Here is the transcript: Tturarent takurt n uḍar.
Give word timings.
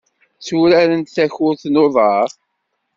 Tturarent 0.45 1.13
takurt 1.15 1.63
n 1.67 1.81
uḍar. 1.83 2.29